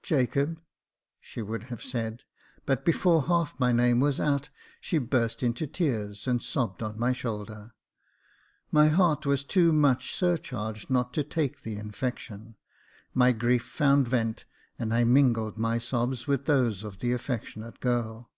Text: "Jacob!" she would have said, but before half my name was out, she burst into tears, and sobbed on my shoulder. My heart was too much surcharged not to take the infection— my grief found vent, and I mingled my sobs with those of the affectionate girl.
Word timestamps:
"Jacob!" 0.12 0.60
she 1.18 1.40
would 1.40 1.62
have 1.72 1.80
said, 1.82 2.24
but 2.66 2.84
before 2.84 3.22
half 3.22 3.58
my 3.58 3.72
name 3.72 4.00
was 4.00 4.20
out, 4.20 4.50
she 4.82 4.98
burst 4.98 5.42
into 5.42 5.66
tears, 5.66 6.26
and 6.26 6.42
sobbed 6.42 6.82
on 6.82 6.98
my 6.98 7.10
shoulder. 7.10 7.72
My 8.70 8.88
heart 8.88 9.24
was 9.24 9.42
too 9.42 9.72
much 9.72 10.14
surcharged 10.14 10.90
not 10.90 11.14
to 11.14 11.24
take 11.24 11.62
the 11.62 11.76
infection— 11.78 12.56
my 13.14 13.32
grief 13.32 13.64
found 13.64 14.06
vent, 14.06 14.44
and 14.78 14.92
I 14.92 15.04
mingled 15.04 15.56
my 15.56 15.78
sobs 15.78 16.26
with 16.26 16.44
those 16.44 16.84
of 16.84 16.98
the 16.98 17.12
affectionate 17.12 17.80
girl. 17.80 18.30